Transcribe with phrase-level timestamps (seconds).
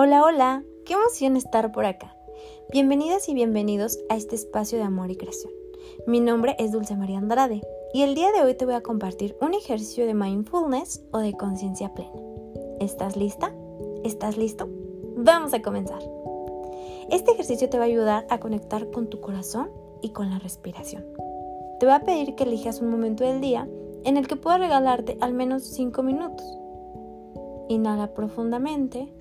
[0.00, 2.14] Hola, hola, qué emoción estar por acá.
[2.70, 5.52] Bienvenidas y bienvenidos a este espacio de amor y creación.
[6.06, 7.62] Mi nombre es Dulce María Andrade
[7.92, 11.32] y el día de hoy te voy a compartir un ejercicio de mindfulness o de
[11.32, 12.12] conciencia plena.
[12.78, 13.52] ¿Estás lista?
[14.04, 14.68] ¿Estás listo?
[15.16, 15.98] Vamos a comenzar.
[17.10, 19.68] Este ejercicio te va a ayudar a conectar con tu corazón
[20.00, 21.04] y con la respiración.
[21.80, 23.68] Te voy a pedir que elijas un momento del día
[24.04, 26.46] en el que puedas regalarte al menos 5 minutos.
[27.68, 29.12] Inhala profundamente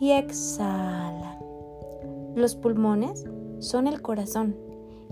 [0.00, 1.38] y exhala.
[2.34, 3.26] Los pulmones
[3.58, 4.56] son el corazón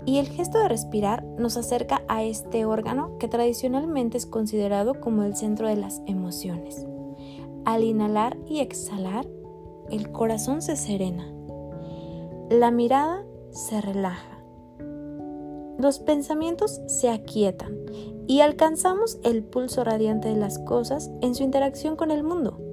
[0.05, 5.23] y el gesto de respirar nos acerca a este órgano que tradicionalmente es considerado como
[5.23, 6.87] el centro de las emociones.
[7.65, 9.27] Al inhalar y exhalar,
[9.91, 11.31] el corazón se serena,
[12.49, 14.43] la mirada se relaja,
[15.77, 17.77] los pensamientos se aquietan
[18.27, 22.68] y alcanzamos el pulso radiante de las cosas en su interacción con el mundo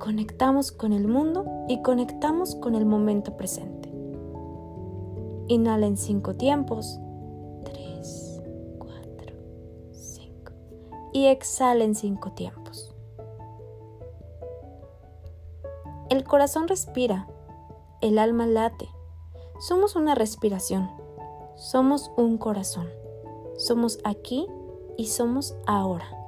[0.00, 3.92] conectamos con el mundo y conectamos con el momento presente.
[5.46, 6.98] Inhala en cinco tiempos.
[7.64, 8.42] 3,
[8.78, 9.34] 4,
[9.92, 10.52] 5.
[11.12, 12.96] Y exhala en cinco tiempos.
[16.08, 17.28] El corazón respira,
[18.00, 18.88] el alma late.
[19.60, 20.90] Somos una respiración,
[21.56, 22.88] somos un corazón,
[23.58, 24.46] somos aquí
[24.96, 26.19] y somos ahora.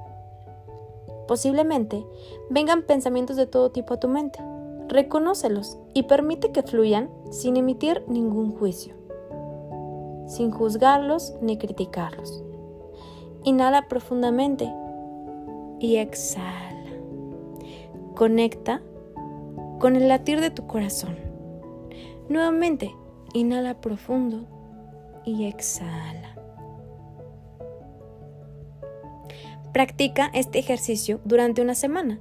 [1.33, 2.05] Posiblemente
[2.51, 4.39] vengan pensamientos de todo tipo a tu mente.
[4.87, 8.93] Reconócelos y permite que fluyan sin emitir ningún juicio,
[10.27, 12.43] sin juzgarlos ni criticarlos.
[13.45, 14.71] Inhala profundamente
[15.79, 16.91] y exhala.
[18.13, 18.83] Conecta
[19.79, 21.17] con el latir de tu corazón.
[22.29, 22.95] Nuevamente,
[23.33, 24.45] inhala profundo
[25.25, 26.42] y exhala.
[29.73, 32.19] Practica este ejercicio durante una semana.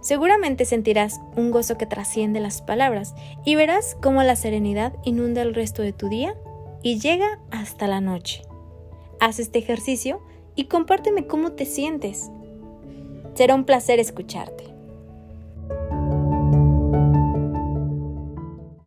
[0.00, 5.54] Seguramente sentirás un gozo que trasciende las palabras y verás cómo la serenidad inunda el
[5.54, 6.34] resto de tu día
[6.82, 8.42] y llega hasta la noche.
[9.20, 10.22] Haz este ejercicio
[10.54, 12.30] y compárteme cómo te sientes.
[13.34, 14.67] Será un placer escucharte.